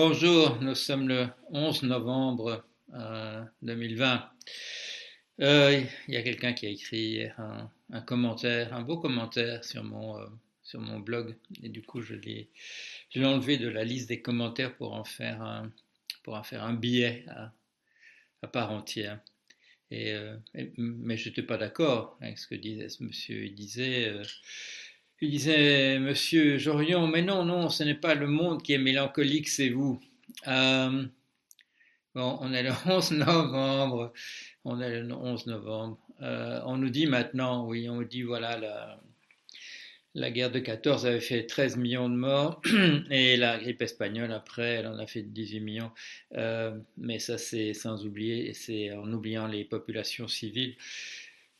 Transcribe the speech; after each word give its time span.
Bonjour, 0.00 0.60
nous 0.60 0.76
sommes 0.76 1.08
le 1.08 1.26
11 1.50 1.82
novembre 1.82 2.64
2020. 3.62 4.30
Euh, 5.40 5.82
il 6.06 6.14
y 6.14 6.16
a 6.16 6.22
quelqu'un 6.22 6.52
qui 6.52 6.66
a 6.66 6.68
écrit 6.68 7.26
un, 7.90 8.00
commentaire, 8.02 8.72
un 8.74 8.82
beau 8.82 8.98
commentaire 8.98 9.64
sur 9.64 9.82
mon, 9.82 10.16
euh, 10.16 10.26
sur 10.62 10.78
mon 10.78 11.00
blog, 11.00 11.34
et 11.64 11.68
du 11.68 11.82
coup 11.82 12.00
je 12.00 12.14
l'ai, 12.14 12.48
enlevé 13.16 13.58
de 13.58 13.66
la 13.66 13.82
liste 13.82 14.08
des 14.08 14.22
commentaires 14.22 14.76
pour 14.76 14.92
en 14.94 15.02
faire 15.02 15.42
un, 15.42 15.72
pour 16.22 16.34
en 16.34 16.44
faire 16.44 16.62
un 16.62 16.74
billet 16.74 17.24
à, 17.26 18.46
part 18.46 18.70
entière. 18.70 19.18
Et, 19.90 20.12
euh, 20.12 20.36
mais 20.76 21.16
je 21.16 21.28
n'étais 21.28 21.42
pas 21.42 21.56
d'accord 21.56 22.16
avec 22.20 22.38
ce 22.38 22.46
que 22.46 22.54
disait 22.54 22.88
ce 22.88 23.02
monsieur. 23.02 23.46
Il 23.46 23.56
disait 23.56 24.14
il 25.20 25.30
disait, 25.30 25.98
Monsieur 25.98 26.58
Jorion, 26.58 27.06
mais 27.08 27.22
non, 27.22 27.44
non, 27.44 27.68
ce 27.68 27.82
n'est 27.82 27.94
pas 27.94 28.14
le 28.14 28.28
monde 28.28 28.62
qui 28.62 28.72
est 28.72 28.78
mélancolique, 28.78 29.48
c'est 29.48 29.68
vous. 29.68 30.00
Euh, 30.46 31.04
bon, 32.14 32.38
on 32.40 32.52
est 32.52 32.62
le 32.62 32.70
11 32.86 33.12
novembre. 33.12 34.12
On 34.64 34.80
est 34.80 35.00
le 35.00 35.12
11 35.12 35.46
novembre. 35.46 35.98
Euh, 36.22 36.60
on 36.66 36.76
nous 36.76 36.90
dit 36.90 37.06
maintenant, 37.06 37.66
oui, 37.66 37.88
on 37.88 37.96
nous 37.96 38.04
dit, 38.04 38.22
voilà, 38.22 39.00
la, 40.14 40.30
guerre 40.30 40.50
de 40.52 40.60
14 40.60 41.06
avait 41.06 41.20
fait 41.20 41.46
13 41.46 41.76
millions 41.76 42.08
de 42.08 42.14
morts 42.14 42.60
et 43.10 43.36
la 43.36 43.58
grippe 43.58 43.82
espagnole, 43.82 44.32
après, 44.32 44.74
elle 44.74 44.86
en 44.86 44.98
a 44.98 45.06
fait 45.06 45.22
18 45.22 45.60
millions. 45.60 45.90
Euh, 46.36 46.78
mais 46.96 47.18
ça, 47.18 47.38
c'est 47.38 47.74
sans 47.74 48.06
oublier, 48.06 48.52
c'est 48.54 48.92
en 48.92 49.12
oubliant 49.12 49.48
les 49.48 49.64
populations 49.64 50.28
civiles. 50.28 50.76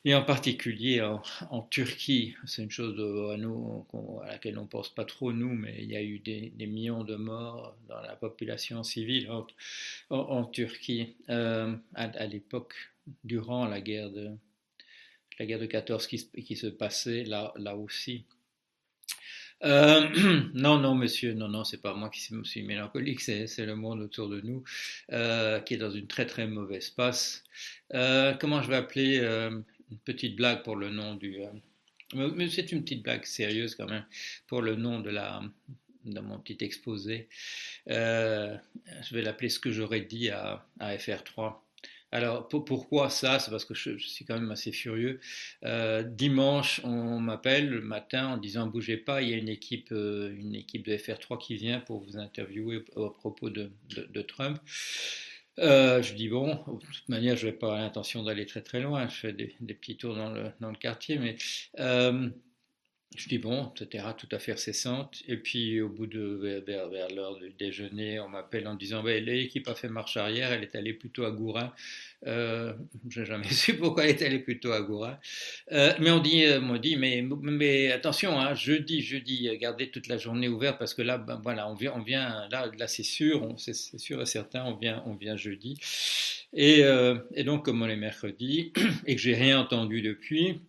Et 0.04 0.14
en 0.14 0.22
particulier 0.22 1.02
en, 1.02 1.62
Turquie, 1.62 2.36
c'est 2.46 2.62
une 2.62 2.70
chose 2.70 2.94
à, 3.32 3.36
nous, 3.36 3.84
à 4.24 4.28
laquelle 4.28 4.56
on 4.58 4.62
ne 4.62 4.68
pense 4.68 4.94
pas 4.94 5.04
trop 5.04 5.32
nous, 5.32 5.52
mais 5.52 5.76
il 5.80 5.90
y 5.90 5.96
a 5.96 6.02
eu 6.02 6.20
des, 6.20 6.52
millions 6.56 7.02
de 7.02 7.16
morts 7.16 7.76
dans 7.88 8.00
la 8.00 8.14
population 8.14 8.84
civile 8.84 9.28
en, 10.10 10.44
Turquie 10.44 11.16
euh, 11.30 11.74
à, 11.94 12.26
l'époque, 12.26 12.74
durant 13.24 13.66
la 13.66 13.80
guerre 13.80 14.10
de, 14.10 14.30
la 15.40 15.46
guerre 15.46 15.58
de 15.58 15.66
14 15.66 16.06
qui, 16.06 16.28
qui 16.44 16.56
se 16.56 16.68
passait 16.68 17.24
là, 17.24 17.52
là 17.56 17.76
aussi. 17.76 18.24
Euh, 19.64 20.08
non, 20.54 20.78
non, 20.78 20.94
monsieur, 20.94 21.34
non, 21.34 21.48
non, 21.48 21.64
c'est 21.64 21.82
pas 21.82 21.92
moi 21.94 22.08
qui 22.08 22.20
suis 22.44 22.62
mélancolique, 22.62 23.20
c'est 23.20 23.66
le 23.66 23.74
monde 23.74 24.00
autour 24.00 24.28
de 24.28 24.40
nous 24.42 24.62
euh, 25.10 25.58
qui 25.58 25.74
est 25.74 25.78
dans 25.78 25.90
une 25.90 26.06
très 26.06 26.26
très 26.26 26.46
mauvaise 26.46 26.90
passe. 26.90 27.42
comment 27.90 28.62
je 28.62 28.68
vais 28.68 28.76
appeler 28.76 29.20
une 29.90 29.98
petite 29.98 30.36
blague 30.36 30.62
pour 30.62 30.76
le 30.76 30.90
nom 30.90 31.14
du. 31.14 31.38
Euh, 32.14 32.30
mais 32.34 32.48
c'est 32.48 32.72
une 32.72 32.82
petite 32.82 33.02
blague 33.02 33.24
sérieuse 33.24 33.74
quand 33.74 33.86
même 33.86 34.04
pour 34.46 34.62
le 34.62 34.76
nom 34.76 35.00
de 35.00 35.10
la 35.10 35.42
dans 36.04 36.22
mon 36.22 36.38
petit 36.38 36.64
exposé. 36.64 37.28
Euh, 37.90 38.56
je 39.02 39.14
vais 39.14 39.22
l'appeler 39.22 39.50
ce 39.50 39.58
que 39.58 39.70
j'aurais 39.70 40.00
dit 40.00 40.30
à, 40.30 40.64
à 40.80 40.96
FR3. 40.96 41.56
Alors 42.10 42.48
pourquoi 42.48 43.10
ça? 43.10 43.38
C'est 43.38 43.50
parce 43.50 43.66
que 43.66 43.74
je, 43.74 43.98
suis 43.98 44.24
quand 44.24 44.40
même 44.40 44.50
assez 44.50 44.72
furieux. 44.72 45.20
Euh, 45.64 46.02
dimanche, 46.02 46.80
on 46.84 47.20
m'appelle 47.20 47.68
le 47.68 47.82
matin 47.82 48.28
en 48.28 48.36
disant 48.38 48.66
bougez 48.66 48.96
pas, 48.96 49.20
il 49.20 49.28
y 49.28 49.34
a 49.34 49.36
une 49.36 49.50
équipe, 49.50 49.90
une 49.90 50.54
équipe 50.54 50.86
de 50.86 50.96
FR3 50.96 51.38
qui 51.38 51.56
vient 51.56 51.80
pour 51.80 52.00
vous 52.00 52.16
interviewer 52.16 52.82
à 52.96 53.10
propos 53.10 53.50
de, 53.50 53.70
de, 53.94 54.08
de 54.10 54.22
Trump. 54.22 54.58
Euh, 55.58 56.02
je 56.02 56.14
dis 56.14 56.28
bon, 56.28 56.54
de 56.54 56.86
toute 56.86 57.08
manière, 57.08 57.36
je 57.36 57.46
n'ai 57.46 57.52
pas 57.52 57.78
l'intention 57.78 58.22
d'aller 58.22 58.46
très 58.46 58.62
très 58.62 58.80
loin. 58.80 59.08
Je 59.08 59.14
fais 59.14 59.32
des, 59.32 59.74
petits 59.74 59.96
tours 59.96 60.14
dans 60.14 60.30
le, 60.30 60.50
dans 60.60 60.70
le 60.70 60.76
quartier, 60.76 61.18
mais 61.18 61.36
euh, 61.80 62.28
je 63.16 63.26
dis 63.28 63.38
bon, 63.38 63.72
etc., 63.74 64.04
tout 64.16 64.28
à 64.30 64.38
fait 64.38 64.56
cessante. 64.58 65.22
Et 65.26 65.36
puis 65.38 65.80
au 65.80 65.88
bout 65.88 66.06
de 66.06 66.62
vers, 66.66 66.88
vers, 66.88 67.08
l'heure 67.08 67.36
du 67.36 67.50
déjeuner, 67.58 68.20
on 68.20 68.28
m'appelle 68.28 68.68
en 68.68 68.74
disant 68.74 69.02
ben, 69.02 69.24
l'équipe 69.24 69.66
a 69.66 69.74
fait 69.74 69.88
marche 69.88 70.16
arrière, 70.16 70.52
elle 70.52 70.62
est 70.62 70.76
allée 70.76 70.92
plutôt 70.92 71.24
à 71.24 71.30
Gourin. 71.30 71.72
Euh, 72.26 72.74
je 73.08 73.20
n'ai 73.20 73.26
jamais 73.26 73.48
su 73.50 73.74
pourquoi 73.76 74.04
elle 74.04 74.10
est 74.10 74.22
allée 74.22 74.38
plutôt 74.38 74.72
à 74.72 74.82
Gourin. 74.82 75.18
Euh, 75.72 75.94
mais 76.00 76.10
on 76.10 76.20
dit, 76.20 76.44
euh, 76.44 76.78
dit 76.78 76.96
mais, 76.96 77.24
mais 77.42 77.90
attention, 77.92 78.38
hein, 78.38 78.54
jeudi, 78.54 79.00
jeudi, 79.00 79.48
gardez 79.58 79.90
toute 79.90 80.06
la 80.06 80.18
journée 80.18 80.48
ouverte 80.48 80.78
parce 80.78 80.94
que 80.94 81.02
là, 81.02 81.16
ben, 81.16 81.40
voilà, 81.42 81.68
on 81.68 81.74
vient, 81.74 81.94
on 81.96 82.02
vient 82.02 82.46
là, 82.50 82.70
là 82.78 82.86
c'est 82.88 83.02
sûr, 83.02 83.54
c'est 83.56 83.74
sûr 83.74 84.20
et 84.20 84.26
certain, 84.26 84.64
on 84.64 84.76
vient, 84.76 85.02
on 85.06 85.14
vient 85.14 85.36
jeudi. 85.36 85.78
Et, 86.52 86.82
et 87.34 87.44
donc, 87.44 87.64
comme 87.64 87.82
on 87.82 87.88
est 87.88 87.96
mercredi 87.96 88.72
et 89.06 89.16
que 89.16 89.20
j'ai 89.20 89.34
rien 89.34 89.60
entendu 89.60 90.02
depuis, 90.02 90.60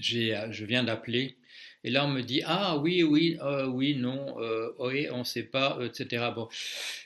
je 0.00 0.64
viens 0.64 0.84
d'appeler 0.84 1.36
et 1.84 1.90
là, 1.90 2.04
on 2.04 2.08
me 2.08 2.22
dit 2.22 2.42
Ah 2.44 2.76
oui, 2.78 3.02
oui, 3.02 3.38
euh, 3.42 3.66
oui, 3.66 3.94
non, 3.96 4.40
euh, 4.40 4.70
oui, 4.78 5.08
on 5.10 5.20
ne 5.20 5.24
sait 5.24 5.44
pas, 5.44 5.78
etc. 5.84 6.26
Bon. 6.34 6.48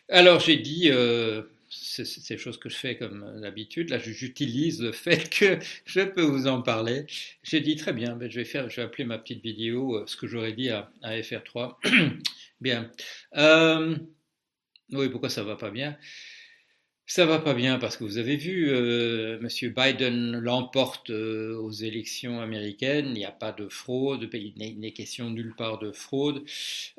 Alors, 0.08 0.40
j'ai 0.40 0.56
dit 0.56 0.90
euh, 0.90 1.42
C'est 1.68 2.38
choses 2.38 2.58
que 2.58 2.68
je 2.68 2.76
fais 2.76 2.96
comme 2.96 3.40
d'habitude. 3.40 3.90
Là, 3.90 3.98
j'utilise 3.98 4.80
le 4.82 4.92
fait 4.92 5.28
que 5.30 5.58
je 5.84 6.00
peux 6.00 6.22
vous 6.22 6.46
en 6.46 6.62
parler. 6.62 7.06
J'ai 7.42 7.60
dit 7.60 7.76
Très 7.76 7.92
bien, 7.92 8.16
ben, 8.16 8.30
je, 8.30 8.36
vais 8.36 8.44
faire, 8.44 8.68
je 8.70 8.76
vais 8.76 8.82
appeler 8.82 9.04
ma 9.04 9.18
petite 9.18 9.42
vidéo 9.42 10.06
ce 10.06 10.16
que 10.16 10.26
j'aurais 10.26 10.52
dit 10.52 10.70
à, 10.70 10.90
à 11.02 11.18
FR3. 11.18 11.76
bien. 12.60 12.90
oui, 14.92 15.08
pourquoi 15.10 15.28
ça 15.28 15.42
va 15.42 15.56
pas 15.56 15.70
bien? 15.70 15.98
Ça 17.14 17.26
va 17.26 17.38
pas 17.38 17.52
bien 17.52 17.78
parce 17.78 17.98
que 17.98 18.04
vous 18.04 18.16
avez 18.16 18.36
vu, 18.36 18.70
euh, 18.70 19.38
M. 19.38 19.74
Biden 19.76 20.38
l'emporte 20.38 21.10
euh, 21.10 21.54
aux 21.58 21.70
élections 21.70 22.40
américaines. 22.40 23.08
Il 23.08 23.12
n'y 23.12 23.26
a 23.26 23.30
pas 23.30 23.52
de 23.52 23.68
fraude, 23.68 24.30
il 24.32 24.54
n'est 24.56 24.92
question 24.92 25.28
nulle 25.28 25.54
part 25.54 25.78
de 25.78 25.92
fraude. 25.92 26.42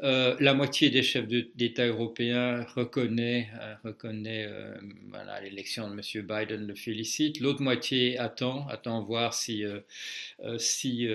Euh, 0.04 0.36
la 0.40 0.54
moitié 0.54 0.92
des 0.92 1.02
chefs 1.02 1.28
d'État 1.56 1.88
européens 1.88 2.64
reconnaît, 2.76 3.50
reconnaît 3.84 4.48
voilà, 5.10 5.42
l'élection 5.42 5.90
de 5.90 5.94
M. 5.94 6.28
Biden, 6.28 6.68
le 6.68 6.76
félicite. 6.76 7.40
L'autre 7.40 7.64
moitié 7.64 8.20
attend, 8.20 8.68
attend 8.68 9.02
voir 9.02 9.34
si, 9.34 9.64
si, 10.60 11.10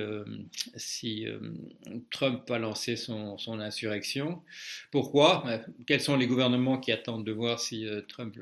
Trump 2.11 2.43
va 2.49 2.59
lancer 2.59 2.97
son 2.97 3.61
insurrection. 3.61 4.43
Pourquoi? 4.91 5.45
Quels 5.87 6.01
sont 6.01 6.17
les 6.17 6.27
gouvernements 6.27 6.79
qui 6.79 6.91
attendent 6.91 7.25
de 7.25 7.33
voir 7.33 7.61
si 7.61 7.87
Trump 8.09 8.37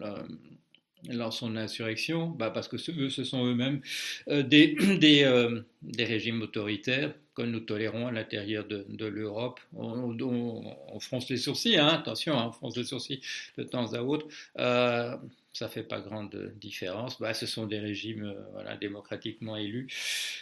lance 1.13 1.39
son 1.39 1.57
insurrection 1.57 2.29
bah 2.29 2.51
Parce 2.51 2.69
que 2.69 2.77
ce 2.79 3.25
sont 3.25 3.47
eux-mêmes 3.47 3.81
euh, 4.29 4.43
des, 4.43 4.77
euh, 5.25 5.61
des, 5.83 6.05
régimes 6.05 6.43
autoritaires 6.43 7.13
que 7.35 7.43
nous 7.43 7.61
tolérons 7.61 8.07
à 8.07 8.13
l'intérieur 8.13 8.67
de, 8.67 8.87
de 8.89 9.07
l'Europe. 9.07 9.61
On, 9.75 10.17
on, 10.21 11.01
fronce 11.01 11.29
les 11.29 11.37
sourcils, 11.37 11.77
hein, 11.77 11.89
attention, 11.89 12.39
hein, 12.39 12.47
on 12.49 12.53
fronce 12.53 12.77
les 12.77 12.85
sourcils 12.85 13.21
de 13.59 13.65
temps 13.65 13.93
à 13.93 14.03
autre. 14.03 14.27
Euh, 14.59 15.17
ça 15.53 15.69
fait 15.69 15.83
pas 15.83 16.01
grande 16.01 16.53
différence. 16.61 17.21
Bah, 17.21 17.33
ce 17.35 17.47
sont 17.47 17.67
des 17.67 17.79
régimes 17.79 18.35
euh, 18.57 18.77
démocratiquement 18.77 19.57
élus. 19.57 19.89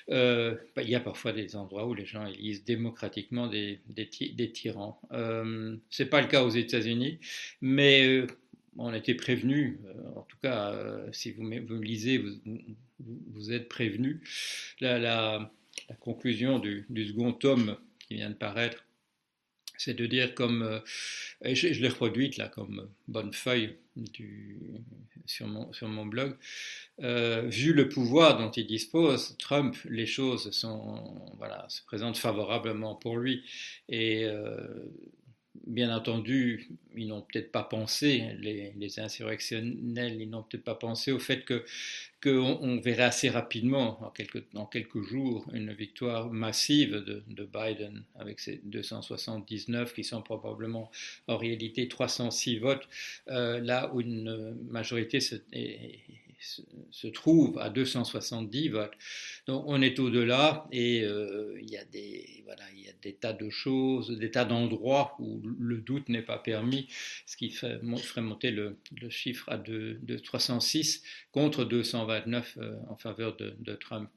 Bah, 0.08 0.82
il 0.82 0.88
y 0.88 0.94
a 0.94 1.00
parfois 1.00 1.32
des 1.32 1.56
endroits 1.56 1.86
où 1.86 1.94
les 1.94 2.06
gens 2.06 2.26
élisent 2.26 2.64
démocratiquement 2.64 3.46
des, 3.48 3.80
des, 3.88 4.08
des 4.32 4.52
tyrans. 4.52 5.00
Euh, 5.12 5.76
c'est 5.90 6.06
pas 6.06 6.20
le 6.20 6.28
cas 6.28 6.42
aux 6.44 6.50
États-Unis, 6.50 7.18
mais 7.60 8.26
on 8.76 8.92
a 8.92 8.96
été 8.96 9.14
prévenu, 9.14 9.80
euh, 9.86 10.18
en 10.18 10.22
tout 10.22 10.36
cas, 10.42 10.70
euh, 10.70 11.06
si 11.12 11.32
vous 11.32 11.42
me, 11.42 11.80
lisez, 11.80 12.22
vous, 12.98 13.52
êtes 13.52 13.68
prévenu. 13.68 14.20
La, 14.80 15.50
conclusion 16.00 16.58
du, 16.58 16.86
second 17.08 17.32
tome 17.32 17.76
qui 18.00 18.14
vient 18.14 18.30
de 18.30 18.34
paraître, 18.34 18.84
c'est 19.76 19.94
de 19.94 20.06
dire 20.06 20.34
comme, 20.34 20.62
euh, 20.62 20.78
et 21.44 21.54
je, 21.54 21.80
l'ai 21.80 21.88
reproduite 21.88 22.36
là 22.36 22.48
comme 22.48 22.88
bonne 23.08 23.32
feuille 23.32 23.76
du, 23.96 24.58
sur, 25.26 25.48
mon, 25.48 25.72
sur 25.72 25.88
mon 25.88 26.06
blog, 26.06 26.36
vu 26.98 27.72
le 27.72 27.88
pouvoir 27.88 28.38
dont 28.38 28.50
il 28.50 28.66
dispose, 28.66 29.36
Trump, 29.38 29.76
les 29.88 30.06
choses 30.06 30.50
sont, 30.52 31.34
voilà, 31.38 31.66
se 31.68 31.82
présentent 31.82 32.18
favorablement 32.18 32.94
pour 32.94 33.16
lui. 33.18 33.42
Et 33.88 34.26
bien 35.66 35.94
entendu, 35.94 36.68
ils 36.96 37.08
n'ont 37.08 37.22
peut-être 37.22 37.52
pas 37.52 37.62
pensé, 37.62 38.24
les, 38.40 39.00
insurrectionnels, 39.00 40.20
ils 40.20 40.28
n'ont 40.28 40.42
peut-être 40.42 40.64
pas 40.64 40.74
pensé 40.74 41.12
au 41.12 41.18
fait 41.18 41.44
que 41.44 41.64
qu'on 42.22 42.58
on 42.62 42.80
verrait 42.80 43.04
assez 43.04 43.28
rapidement, 43.28 44.02
en 44.02 44.10
quelques, 44.10 44.44
en 44.54 44.64
quelques 44.66 45.02
jours, 45.02 45.46
une 45.52 45.72
victoire 45.72 46.30
massive 46.30 46.92
de, 46.94 47.44
Biden 47.44 48.02
avec 48.14 48.40
ses 48.40 48.60
279 48.64 49.92
qui 49.94 50.04
sont 50.04 50.22
probablement 50.22 50.90
en 51.28 51.36
réalité 51.36 51.86
306 51.88 52.58
votes, 52.58 52.88
euh, 53.28 53.60
là 53.60 53.90
où 53.92 54.00
une 54.00 54.56
majorité 54.70 55.18
est, 55.52 56.00
se 56.90 57.06
trouve 57.08 57.58
à 57.58 57.70
270 57.70 58.68
votes. 58.68 58.92
Donc 59.46 59.64
on 59.66 59.82
est 59.82 59.98
au-delà 59.98 60.66
et 60.72 61.02
euh, 61.02 61.58
il, 61.60 61.70
y 61.70 61.76
a 61.76 61.84
des, 61.84 62.42
voilà, 62.44 62.62
il 62.74 62.82
y 62.82 62.88
a 62.88 62.92
des 63.02 63.14
tas 63.14 63.32
de 63.32 63.50
choses, 63.50 64.18
des 64.18 64.30
tas 64.30 64.44
d'endroits 64.44 65.16
où 65.18 65.40
le 65.58 65.78
doute 65.78 66.08
n'est 66.08 66.22
pas 66.22 66.38
permis, 66.38 66.88
ce 67.26 67.36
qui 67.36 67.50
ferait 67.50 67.80
monter 67.82 68.50
le, 68.50 68.78
chiffre 69.08 69.48
à 69.48 69.58
de, 69.58 69.98
306 70.22 71.02
contre 71.32 71.64
229 71.64 72.58
euh, 72.58 72.76
en 72.88 72.96
faveur 72.96 73.36
de, 73.36 73.74
Trump. 73.74 74.08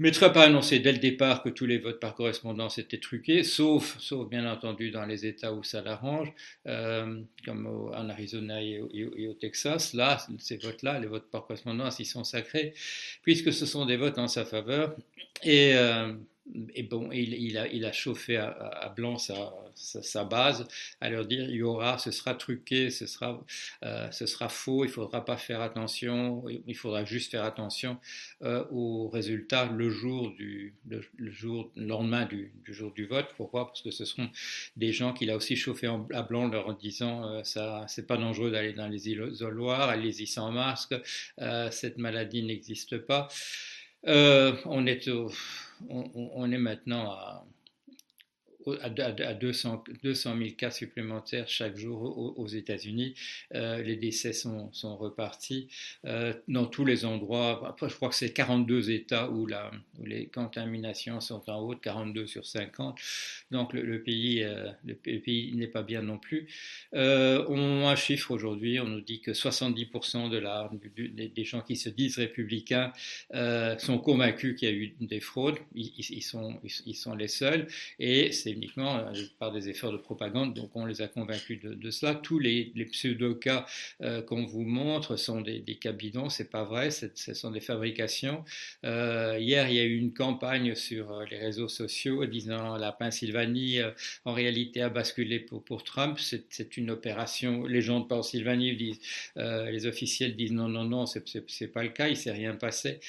Mais 0.00 0.12
Trump 0.12 0.36
a 0.36 0.42
annoncé 0.42 0.78
dès 0.78 0.92
le 0.92 0.98
départ 0.98 1.42
que 1.42 1.48
tous 1.48 1.66
les 1.66 1.78
votes 1.78 1.98
par 1.98 2.14
correspondance 2.14 2.78
étaient 2.78 3.00
truqués, 3.00 3.42
sauf, 3.42 3.98
sauf 3.98 4.28
bien 4.28 4.50
entendu 4.50 4.90
dans 4.92 5.04
les 5.04 5.26
États 5.26 5.52
où 5.52 5.64
ça 5.64 5.82
l'arrange, 5.82 6.32
euh, 6.68 7.20
comme 7.44 7.66
en 7.66 8.08
Arizona 8.08 8.62
et 8.62 8.80
au, 8.80 9.34
Texas. 9.34 9.94
Là, 9.94 10.18
ces 10.38 10.56
votes-là, 10.58 11.00
les 11.00 11.08
votes 11.08 11.28
par 11.30 11.46
correspondance, 11.46 11.98
ils 11.98 12.04
sont 12.04 12.22
sacrés, 12.22 12.74
puisque 13.22 13.52
ce 13.52 13.66
sont 13.66 13.86
des 13.86 13.96
votes 13.96 14.18
en 14.18 14.28
sa 14.28 14.44
faveur. 14.44 14.94
Et 15.42 15.74
euh, 15.74 16.12
et 16.74 16.82
bon, 16.82 17.10
il, 17.12 17.84
a, 17.84 17.92
chauffé 17.92 18.36
à, 18.36 18.92
Blanc 18.96 19.16
sa, 19.18 20.24
base, 20.24 20.66
à 21.00 21.10
leur 21.10 21.26
dire 21.26 21.48
il 21.48 21.56
y 21.56 21.62
aura, 21.62 21.98
ce 21.98 22.10
sera 22.10 22.34
truqué, 22.34 22.90
ce 22.90 23.06
sera, 23.06 23.44
euh, 23.84 24.10
ce 24.10 24.26
sera 24.26 24.48
faux, 24.48 24.84
il 24.84 24.88
ne 24.88 24.92
faudra 24.92 25.24
pas 25.24 25.36
faire 25.36 25.60
attention, 25.60 26.44
il 26.48 26.76
faudra 26.76 27.04
juste 27.04 27.30
faire 27.30 27.44
attention 27.44 27.98
euh, 28.42 28.64
aux 28.70 29.08
résultats 29.08 29.66
le 29.66 29.90
jour 29.90 30.32
du 30.32 30.74
le, 30.88 31.02
lendemain 31.76 32.24
du, 32.26 32.52
jour 32.66 32.92
du 32.92 33.06
vote. 33.06 33.28
Pourquoi? 33.36 33.66
Parce 33.66 33.82
que 33.82 33.90
ce 33.90 34.04
seront 34.04 34.30
des 34.76 34.92
gens 34.92 35.12
qu'il 35.12 35.30
a 35.30 35.36
aussi 35.36 35.56
chauffé 35.56 35.86
à 35.86 36.22
Blanc 36.22 36.48
leur 36.48 36.74
disant 36.76 37.24
euh, 37.24 37.42
ça, 37.44 37.84
c'est 37.88 38.06
pas 38.06 38.16
dangereux 38.16 38.50
d'aller 38.50 38.72
dans 38.72 38.88
les 38.88 39.08
isoloirs, 39.08 39.88
allez-y 39.88 40.26
sans 40.26 40.50
masque, 40.50 40.94
euh, 41.40 41.70
cette 41.70 41.98
maladie 41.98 42.42
n'existe 42.42 42.98
pas. 42.98 43.28
on 44.04 44.86
est 44.86 45.08
au 45.08 45.30
on, 45.88 46.50
est 46.52 46.58
maintenant 46.58 47.10
à, 47.10 47.44
à, 48.80 49.34
200, 49.34 49.84
200 50.02 50.38
000 50.38 50.50
cas 50.56 50.70
supplémentaires 50.70 51.48
chaque 51.48 51.76
jour 51.76 52.38
aux, 52.38 52.46
États-Unis. 52.46 53.14
Euh, 53.54 53.82
les 53.82 53.96
décès 53.96 54.32
sont, 54.32 54.70
repartis 54.96 55.68
euh, 56.06 56.32
dans 56.48 56.66
tous 56.66 56.84
les 56.84 57.04
endroits. 57.04 57.62
Après, 57.68 57.88
je 57.88 57.94
crois 57.94 58.08
que 58.08 58.14
c'est 58.14 58.32
42 58.32 58.90
États 58.90 59.30
où, 59.30 59.46
la, 59.46 59.70
les 60.04 60.26
contaminations 60.26 61.20
sont 61.20 61.48
en 61.48 61.60
haut, 61.60 61.76
42 61.76 62.26
sur 62.26 62.46
50. 62.46 62.98
Donc 63.50 63.72
le, 63.72 64.02
pays, 64.02 64.42
euh, 64.42 64.70
le, 64.84 64.94
pays 64.94 65.54
n'est 65.54 65.66
pas 65.68 65.82
bien 65.82 66.02
non 66.02 66.18
plus. 66.18 66.48
on 66.92 67.86
a 67.86 67.90
un 67.90 67.96
chiffre 67.96 68.30
aujourd'hui, 68.30 68.80
on 68.80 68.86
nous 68.86 69.00
dit 69.00 69.20
que 69.20 69.32
70% 69.32 70.30
de 70.30 70.38
la, 70.38 70.70
des 70.96 71.44
gens 71.44 71.60
qui 71.60 71.76
se 71.76 71.88
disent 71.88 72.18
républicains 72.18 72.92
sont 73.78 73.98
convaincus 73.98 74.56
qu'il 74.58 74.68
y 74.68 74.72
a 74.72 74.74
eu 74.74 74.94
des 75.00 75.20
fraudes. 75.20 75.58
Ils, 75.74 76.22
sont, 76.22 76.60
ils, 76.86 76.94
sont 76.94 77.14
les 77.14 77.28
seuls. 77.28 77.66
Et 77.98 78.32
c'est 78.32 78.52
uniquement 78.58 78.98
euh, 78.98 79.12
par 79.38 79.52
des 79.52 79.68
efforts 79.68 79.92
de 79.92 79.96
propagande, 79.96 80.54
donc 80.54 80.70
on 80.74 80.84
les 80.84 81.00
a 81.00 81.08
convaincus 81.08 81.60
de, 81.62 81.90
cela. 81.90 82.14
Tous 82.14 82.38
les, 82.38 82.72
pseudo-cas 82.90 83.66
euh, 84.02 84.22
qu'on 84.22 84.44
vous 84.44 84.62
montre 84.62 85.16
sont 85.16 85.40
des, 85.40 85.60
des 85.60 85.76
cas 85.76 85.92
bidons, 85.92 86.28
c'est 86.28 86.50
pas 86.50 86.64
vrai, 86.64 86.90
ce 86.90 87.34
sont 87.34 87.50
des 87.50 87.60
fabrications. 87.60 88.44
Euh, 88.84 89.36
hier, 89.38 89.68
il 89.68 89.76
y 89.76 89.80
a 89.80 89.84
eu 89.84 89.96
une 89.96 90.12
campagne 90.12 90.74
sur 90.74 91.24
les 91.30 91.38
réseaux 91.38 91.68
sociaux 91.68 92.24
disant 92.26 92.76
la 92.76 92.92
Pennsylvanie, 92.92 93.78
en 94.24 94.32
réalité, 94.32 94.82
a 94.82 94.88
basculé 94.88 95.38
pour, 95.38 95.84
Trump. 95.84 96.18
C'est 96.18 96.76
une 96.76 96.90
opération. 96.90 97.64
Les 97.64 97.80
gens 97.80 98.00
de 98.00 98.06
Pennsylvanie 98.06 98.76
disent, 98.76 99.00
les 99.36 99.86
officiels 99.86 100.36
disent 100.36 100.52
non, 100.52 100.68
non, 100.68 100.84
non, 100.84 101.06
c'est 101.06 101.68
pas 101.68 101.82
le 101.82 101.90
cas, 101.90 102.08
il 102.08 102.16
s'est 102.16 102.32
rien 102.32 102.54
passé. 102.54 103.00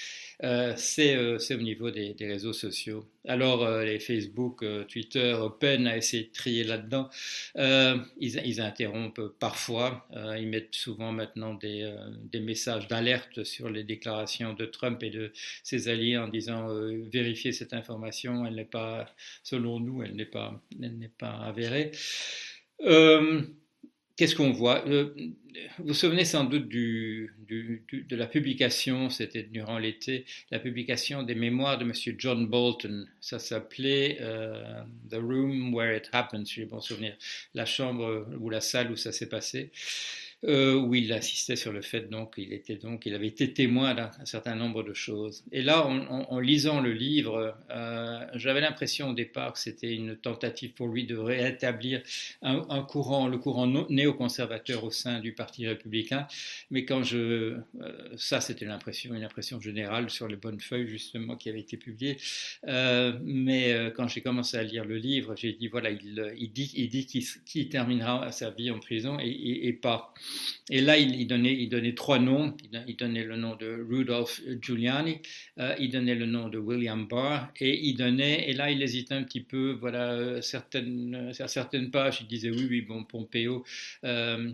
c'est 0.76 1.18
au 1.18 1.62
niveau 1.62 1.92
des, 1.92 2.16
réseaux 2.20 2.54
sociaux. 2.54 3.06
Alors, 3.28 3.70
les 3.82 4.00
Facebook, 4.00 4.64
Twitter, 4.88 5.38
Pen 5.60 5.88
a 5.88 5.98
essayé 5.98 6.24
de 6.24 6.32
trier 6.32 6.64
là-dedans. 6.64 7.10
Euh, 7.58 7.98
ils, 8.20 8.62
interrompent 8.62 9.22
parfois, 9.40 10.08
euh, 10.16 10.38
ils 10.38 10.48
mettent 10.48 10.76
souvent 10.76 11.12
maintenant 11.12 11.54
des, 11.54 11.84
euh, 11.84 11.96
des 12.24 12.40
messages 12.40 12.88
d'alerte 12.88 13.44
sur 13.44 13.70
les 13.70 13.84
déclarations 13.84 14.54
de 14.54 14.66
Trump 14.66 15.02
et 15.04 15.10
de 15.10 15.32
ses 15.64 15.88
alliés 15.88 16.18
en 16.18 16.28
disant 16.28 16.68
vérifiez 17.12 17.52
cette 17.52 17.74
information, 17.74 18.46
elle 18.46 18.56
n'est 18.56 18.66
pas, 18.66 19.14
selon 19.44 19.80
nous, 19.80 20.04
elle 20.04 20.16
n'est 20.16 20.26
pas, 20.26 20.62
elle 20.82 20.98
n'est 20.98 21.10
pas 21.10 21.32
avérée. 21.32 21.92
Qu'est-ce 24.20 24.36
qu'on 24.36 24.52
voit 24.52 24.86
euh, 24.86 25.14
Vous 25.78 25.86
vous 25.86 25.94
souvenez 25.94 26.26
sans 26.26 26.44
doute 26.44 26.68
de 26.68 27.30
la 28.18 28.28
publication, 28.28 29.10
c'était 29.10 29.44
durant 29.44 29.78
l'été, 29.78 30.26
la 30.52 30.60
publication 30.60 31.24
des 31.24 31.36
mémoires 31.36 31.78
de 31.78 31.86
M. 31.86 31.94
John 32.18 32.46
Bolton. 32.46 33.08
Ça 33.22 33.40
s'appelait 33.40 34.18
euh, 34.20 34.82
The 35.10 35.16
Room 35.16 35.74
Where 35.74 35.96
It 35.96 36.10
Happened, 36.12 36.48
si 36.48 36.56
j'ai 36.56 36.66
bon 36.66 36.82
souvenir, 36.82 37.16
la 37.54 37.66
chambre 37.66 38.28
ou 38.42 38.50
la 38.50 38.60
salle 38.60 38.92
où 38.92 38.98
ça 38.98 39.14
s'est 39.14 39.30
passé. 39.30 39.72
Euh, 40.46 40.76
où 40.76 40.96
il 40.96 41.12
insistait 41.12 41.58
sur 41.58 41.74
le 41.74 41.82
fait 41.82 42.10
donc 42.10 42.36
qu'il 42.36 42.54
était 42.54 42.78
donc 42.78 43.06
il 43.06 43.14
avait 43.14 43.28
été 43.28 43.52
témoin 43.52 43.94
d'un 43.94 44.10
certain 44.24 44.56
nombre 44.56 44.84
de 44.84 44.94
choses. 44.94 45.44
Et 45.52 45.62
là, 45.62 45.86
en, 45.86 46.40
lisant 46.40 46.80
le 46.80 46.94
livre, 46.94 47.58
euh, 47.70 48.26
j'avais 48.36 48.62
l'impression 48.62 49.10
au 49.10 49.14
départ 49.14 49.52
que 49.52 49.60
c'était 49.60 49.94
une 49.94 50.16
tentative 50.16 50.72
pour 50.72 50.88
lui 50.88 51.06
de 51.06 51.18
rétablir 51.18 52.02
un, 52.42 52.82
courant, 52.84 53.28
le 53.28 53.38
courant 53.38 53.68
néoconservateur 53.90 54.86
au 54.86 54.92
sein 54.92 55.20
du 55.20 55.34
Parti 55.34 55.68
républicain. 55.68 56.26
Mais 56.72 56.86
quand 56.86 57.04
je, 57.04 57.58
euh, 57.82 58.16
ça 58.16 58.40
c'était 58.40 58.66
l'impression, 58.66 59.14
une 59.14 59.26
impression 59.26 59.60
générale 59.60 60.10
sur 60.10 60.30
les 60.30 60.38
bonnes 60.38 60.62
feuilles 60.62 60.88
justement 60.88 61.36
qui 61.36 61.50
avait 61.50 61.60
été 61.60 61.76
publiées. 61.76 62.16
mais 62.66 63.92
quand 63.94 64.08
j'ai 64.08 64.22
commencé 64.22 64.56
à 64.56 64.64
lire 64.64 64.86
le 64.86 64.96
livre, 64.96 65.36
j'ai 65.36 65.52
dit 65.52 65.68
voilà, 65.68 65.90
il, 65.90 66.52
dit, 66.54 66.72
il 66.78 66.88
dit 66.88 67.06
qu'il 67.06 67.68
terminera 67.68 68.32
sa 68.32 68.52
vie 68.52 68.72
en 68.72 68.80
prison 68.80 69.18
et 69.20 69.74
pas. 69.74 70.14
Et 70.70 70.82
là, 70.82 70.98
il, 70.98 71.26
donnait, 71.28 71.54
il 71.54 71.70
donnait 71.70 71.96
trois 71.96 72.20
noms. 72.20 72.56
Il, 72.88 72.96
donnait 72.96 73.24
le 73.24 73.36
nom 73.36 73.56
de 73.56 73.86
Rudolph 73.90 74.42
Giuliani, 74.62 75.20
euh, 75.60 75.76
il 75.80 75.90
donnait 75.90 76.16
le 76.16 76.26
nom 76.26 76.50
de 76.50 76.58
William 76.58 77.08
Barr, 77.08 77.52
et 77.60 77.88
il 77.88 77.96
donnait, 77.96 78.50
et 78.50 78.54
là, 78.54 78.70
il 78.70 78.82
hésitait 78.82 79.16
un 79.16 79.24
petit 79.24 79.42
peu, 79.42 79.78
voilà, 79.80 80.12
euh, 80.12 80.42
certaines, 80.42 81.32
certaines 81.48 81.92
pages, 81.92 82.20
il 82.22 82.28
disait 82.28 82.52
oui, 82.52 82.68
oui, 82.70 82.82
bon, 82.82 83.04
Pompeo. 83.04 83.66
Euh, 84.04 84.52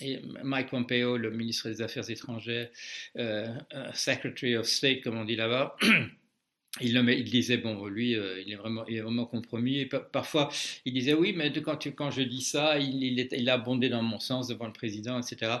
et 0.00 0.20
Mike 0.44 0.70
Pompeo, 0.70 1.16
le 1.16 1.30
ministre 1.30 1.68
des 1.68 1.82
Affaires 1.82 2.08
étrangères, 2.08 2.68
Secretary 3.94 4.56
of 4.56 4.66
State, 4.66 5.00
comme 5.02 5.18
on 5.18 5.24
dit 5.24 5.34
là-bas, 5.34 5.76
il, 6.80 7.24
disait, 7.24 7.58
bon, 7.58 7.86
lui, 7.86 8.14
euh, 8.14 8.42
il, 8.44 8.52
est 8.52 8.56
vraiment, 8.56 8.86
il 8.86 8.96
est 8.96 9.00
vraiment 9.00 9.26
compromis. 9.26 9.78
Et 9.80 9.86
parfois, 9.86 10.48
il 10.84 10.92
disait, 10.92 11.14
oui, 11.14 11.32
mais 11.36 11.52
quand, 11.62 11.76
tu, 11.76 11.92
quand 11.92 12.10
je 12.10 12.22
dis 12.22 12.42
ça, 12.42 12.78
il, 12.78 13.02
il, 13.02 13.28
il, 13.32 13.50
a 13.50 13.54
abondé 13.54 13.88
dans 13.88 14.02
mon 14.02 14.20
sens 14.20 14.48
devant 14.48 14.66
le 14.66 14.72
président, 14.72 15.20
etc. 15.20 15.56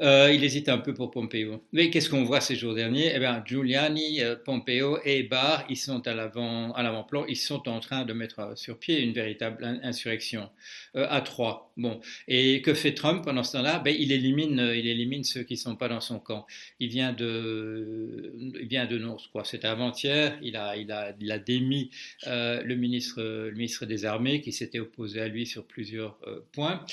Euh, 0.00 0.32
il 0.32 0.42
hésite 0.44 0.68
un 0.68 0.78
peu 0.78 0.94
pour 0.94 1.10
Pompeo. 1.10 1.62
Mais 1.72 1.90
qu'est-ce 1.90 2.08
qu'on 2.08 2.24
voit 2.24 2.40
ces 2.40 2.56
jours 2.56 2.74
derniers? 2.74 3.12
Eh 3.14 3.18
bien, 3.18 3.42
Giuliani, 3.44 4.22
euh, 4.22 4.34
Pompeo 4.34 4.98
et 5.04 5.24
Barr, 5.24 5.64
ils 5.68 5.76
sont 5.76 6.06
à 6.06 6.14
l'avant, 6.14 6.72
à 6.72 6.82
l'avant-plan. 6.82 7.26
Ils 7.28 7.36
sont 7.36 7.68
en 7.68 7.80
train 7.80 8.04
de 8.06 8.14
mettre 8.14 8.56
sur 8.56 8.78
pied 8.78 9.00
une 9.00 9.12
véritable 9.12 9.80
insurrection 9.82 10.48
euh, 10.96 11.06
à 11.10 11.20
trois. 11.20 11.72
Bon, 11.76 12.00
et 12.28 12.62
que 12.62 12.72
fait 12.72 12.94
Trump 12.94 13.24
pendant 13.24 13.42
ce 13.42 13.52
temps-là? 13.52 13.78
Ben, 13.78 13.94
il 13.98 14.12
élimine, 14.12 14.72
il 14.74 14.86
élimine 14.86 15.22
ceux 15.22 15.42
qui 15.42 15.54
ne 15.54 15.58
sont 15.58 15.76
pas 15.76 15.88
dans 15.88 16.00
son 16.00 16.18
camp. 16.18 16.46
Il 16.78 16.88
vient 16.88 17.12
de, 17.12 18.32
il 18.58 18.68
vient 18.68 18.86
de 18.86 18.96
non, 18.96 19.18
quoi. 19.32 19.44
C'était 19.44 19.68
avant-hier. 19.68 20.38
Il 20.42 20.56
a, 20.56 20.76
il 20.76 20.90
a, 20.92 21.14
il 21.20 21.30
a 21.30 21.38
démis 21.38 21.90
le 22.26 22.74
ministre, 22.74 23.22
le 23.22 23.52
ministre 23.52 23.84
des 23.84 24.04
Armées 24.06 24.40
qui 24.40 24.52
s'était 24.52 24.78
opposé 24.78 25.20
à 25.20 25.28
lui 25.28 25.46
sur 25.46 25.64
plusieurs 25.66 26.18
points. 26.52 26.84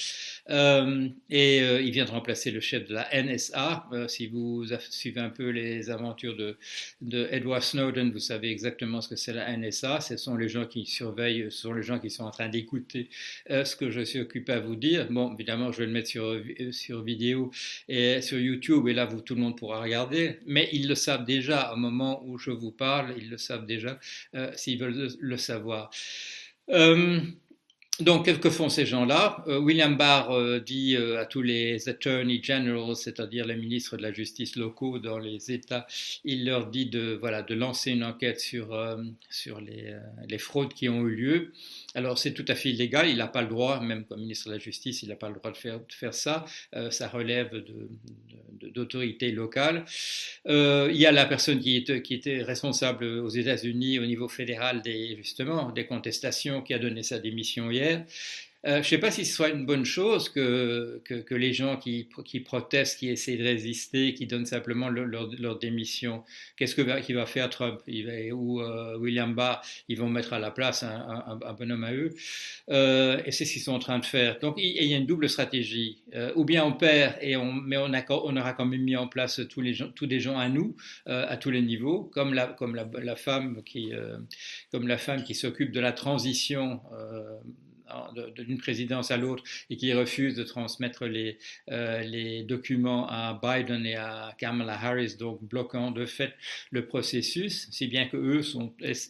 et 0.49 1.57
il 1.57 1.91
vient 1.91 2.05
de 2.05 2.11
remplacer 2.11 2.51
le 2.51 2.59
chef 2.59 2.87
de 2.87 2.96
la 2.97 3.23
NSA. 3.23 3.87
Euh, 3.93 4.07
si 4.07 4.27
vous 4.27 4.65
suivez 4.89 5.21
un 5.21 5.29
peu 5.29 5.49
les 5.49 5.89
aventures 5.89 6.35
de, 6.35 6.57
Edward 7.31 7.61
Snowden, 7.61 8.11
vous 8.11 8.19
savez 8.19 8.49
exactement 8.51 9.01
ce 9.01 9.09
que 9.09 9.15
c'est 9.15 9.33
la 9.33 9.55
NSA. 9.55 10.01
Ce 10.01 10.17
sont 10.17 10.35
les 10.35 10.49
gens 10.49 10.65
qui 10.65 10.85
surveillent, 10.85 11.45
ce 11.51 11.61
sont 11.61 11.73
les 11.73 11.83
gens 11.83 11.99
qui 11.99 12.09
sont 12.09 12.23
en 12.23 12.31
train 12.31 12.49
d'écouter 12.49 13.09
euh, 13.51 13.63
ce 13.65 13.75
que 13.75 13.91
je 13.91 14.01
suis 14.01 14.19
occupé 14.19 14.53
à 14.53 14.59
vous 14.59 14.75
dire. 14.75 15.07
Bon, 15.11 15.33
évidemment, 15.33 15.71
je 15.71 15.79
vais 15.79 15.85
le 15.85 15.91
mettre 15.91 16.09
sur, 16.09 16.25
euh, 16.25 17.03
vidéo 17.03 17.51
et 17.87 18.21
sur 18.21 18.39
YouTube, 18.39 18.87
et 18.87 18.93
là, 18.93 19.07
tout 19.07 19.35
le 19.35 19.41
monde 19.41 19.57
pourra 19.57 19.81
regarder. 19.81 20.39
Mais 20.45 20.69
ils 20.73 20.87
le 20.87 20.95
savent 20.95 21.25
déjà 21.25 21.73
au 21.73 21.77
moment 21.77 22.23
où 22.25 22.37
je 22.37 22.51
vous 22.51 22.71
parle, 22.71 23.13
ils 23.17 23.29
le 23.29 23.37
savent 23.37 23.65
déjà 23.65 23.99
s'ils 24.55 24.79
veulent 24.79 25.09
le, 25.19 25.37
savoir. 25.37 25.91
Donc, 27.99 28.27
que 28.39 28.49
font 28.51 28.69
ces 28.69 28.85
gens-là? 28.85 29.43
Euh, 29.47 29.57
William 29.57 29.97
Barr 29.97 30.29
euh, 30.29 30.59
dit 30.59 30.95
euh, 30.95 31.19
à 31.19 31.25
tous 31.25 31.41
les 31.41 31.89
attorney 31.89 32.39
generals, 32.43 32.95
c'est-à-dire 32.95 33.47
les 33.47 33.55
ministres 33.55 33.97
de 33.97 34.03
la 34.03 34.13
justice 34.13 34.55
locaux 34.55 34.99
dans 34.99 35.17
les 35.17 35.51
États, 35.51 35.87
il 36.23 36.45
leur 36.45 36.67
dit 36.67 36.85
de, 36.85 37.17
voilà, 37.19 37.41
de 37.41 37.55
lancer 37.55 37.91
une 37.91 38.03
enquête 38.03 38.39
sur, 38.39 38.77
sur 39.31 39.61
les, 39.61 39.95
les, 40.29 40.37
fraudes 40.37 40.73
qui 40.73 40.89
ont 40.89 41.07
eu 41.07 41.15
lieu. 41.15 41.53
Alors, 41.97 42.19
c'est 42.19 42.31
tout 42.31 42.45
à 42.47 42.53
fait 42.53 42.69
illégal, 42.69 43.09
il 43.09 43.17
n'a 43.17 43.27
pas 43.27 43.41
le 43.41 43.47
droit, 43.47 43.79
même 43.79 44.05
comme 44.05 44.19
ministre 44.19 44.49
de 44.49 44.53
la 44.53 44.59
Justice, 44.59 45.01
il 45.01 45.09
n'a 45.09 45.15
pas 45.15 45.29
le 45.29 45.33
droit 45.33 45.51
de 45.51 45.57
faire, 45.57 45.79
de 45.79 45.91
faire 45.91 46.13
ça. 46.13 46.45
ça 46.91 47.07
relève 47.07 47.49
d'autorités 48.61 49.31
locales. 49.31 49.83
il 50.45 50.95
y 50.95 51.07
a 51.07 51.11
la 51.11 51.25
personne 51.25 51.59
qui, 51.59 51.83
qui 52.03 52.13
était 52.13 52.43
responsable 52.43 53.03
aux 53.03 53.29
États-Unis 53.29 53.97
au 53.97 54.05
niveau 54.05 54.27
fédéral 54.27 54.83
des, 54.83 55.15
justement, 55.17 55.71
des 55.71 55.87
contestations, 55.87 56.61
qui 56.61 56.75
a 56.75 56.79
donné 56.79 57.01
sa 57.01 57.17
démission 57.17 57.71
hier 57.71 58.05
Euh, 58.65 58.75
je 58.75 58.77
ne 58.77 58.83
sais 58.83 58.97
pas 58.97 59.11
si 59.11 59.23
ce 59.23 59.35
soit 59.35 59.49
une 59.49 59.65
bonne 59.65 59.85
chose 59.85 60.29
que, 60.29 60.99
que, 61.05 61.35
les 61.35 61.53
gens 61.53 61.77
qui, 61.77 62.09
qui, 62.25 62.39
protestent, 62.39 62.97
qui 62.97 63.09
essaient 63.09 63.37
de 63.37 63.43
résister, 63.43 64.13
qui 64.15 64.25
donnent 64.25 64.47
simplement 64.47 64.89
leur, 64.89 65.29
leur, 65.37 65.59
démission. 65.59 66.23
Qu'est-ce 66.55 66.75
qu'il 66.75 67.15
va, 67.15 67.25
faire 67.25 67.49
Trump? 67.49 67.81
Ou 67.87 68.61
euh, 68.61 68.97
William 68.97 69.35
Barr 69.35 69.61
Ils 69.89 69.97
vont 69.97 70.09
mettre 70.09 70.33
à 70.33 70.39
la 70.39 70.49
place 70.49 70.83
un, 70.83 71.39
bonhomme 71.53 71.83
à 71.83 71.93
eux. 71.93 72.09
Euh, 72.69 73.21
et 73.25 73.31
c'est 73.31 73.45
ce 73.45 73.53
qu'ils 73.53 73.61
sont 73.61 73.73
en 73.73 73.79
train 73.79 73.99
de 73.99 74.05
faire. 74.05 74.39
Donc 74.39 74.55
il, 74.57 74.83
y 74.83 74.93
a 74.93 74.97
une 74.97 75.05
double 75.05 75.29
stratégie. 75.29 76.01
ou 76.35 76.43
bien 76.43 76.65
on 76.65 76.73
perd, 76.73 77.15
et 77.21 77.37
on, 77.37 77.53
mais 77.53 77.77
on, 77.77 77.93
aura 77.93 78.53
quand 78.53 78.65
même 78.65 78.81
mis 78.81 78.97
en 78.97 79.07
place 79.07 79.39
tous, 79.49 79.61
les 79.61 79.73
gens, 79.73 79.91
tous 79.91 80.07
des 80.07 80.19
gens 80.19 80.37
à 80.37 80.49
nous, 80.49 80.75
à 81.05 81.37
tous 81.37 81.51
les 81.51 81.61
niveaux, 81.61 82.03
comme 82.13 82.33
la, 82.33 82.47
comme 82.47 82.73
la, 82.73 82.89
la 83.01 83.15
femme 83.15 83.61
qui 83.63 85.35
s'occupe 85.35 85.71
de 85.71 85.79
la 85.79 85.91
transition 85.91 86.81
d'une 88.36 88.57
présidence 88.57 89.12
à 89.12 89.17
l'autre 89.17 89.43
et 89.69 89.77
qui 89.77 89.93
refuse 89.93 90.36
de 90.36 90.43
transmettre 90.43 91.05
les, 91.05 91.38
euh, 91.71 92.01
les 92.01 92.43
documents 92.43 93.07
à 93.07 93.39
Biden 93.41 93.86
et 93.86 93.95
à 93.95 94.33
Kamala 94.38 94.74
Harris, 94.74 95.15
donc 95.17 95.43
bloquant 95.43 95.91
de 95.91 96.05
fait 96.05 96.33
le 96.71 96.86
processus, 96.86 97.67
si 97.71 97.88
bien 97.88 98.07
qu'eux 98.07 98.41